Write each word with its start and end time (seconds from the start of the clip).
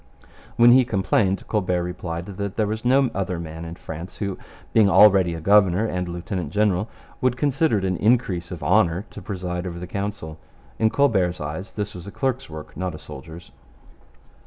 When 0.55 0.71
he 0.71 0.83
complained, 0.83 1.47
Colbert 1.47 1.83
replied 1.83 2.25
that 2.25 2.55
there 2.57 2.65
was 2.65 2.83
no 2.83 3.11
other 3.13 3.37
man 3.39 3.65
in 3.65 3.75
France 3.75 4.17
who, 4.17 4.35
being 4.73 4.89
already 4.89 5.35
a 5.35 5.39
governor 5.39 5.85
and 5.85 6.07
lieutenant 6.09 6.51
general, 6.51 6.89
would 7.21 7.37
consider 7.37 7.77
it 7.77 7.85
an 7.85 7.97
increase 7.97 8.49
of 8.49 8.63
honour 8.63 9.05
to 9.11 9.21
preside 9.21 9.67
over 9.67 9.77
the 9.77 9.85
Council. 9.85 10.39
In 10.79 10.89
Colbert's 10.89 11.39
eyes 11.39 11.73
this 11.73 11.93
was 11.93 12.07
a 12.07 12.11
clerk's 12.11 12.49
work, 12.49 12.75
not 12.75 12.95
a 12.95 12.97
soldier's. 12.97 13.51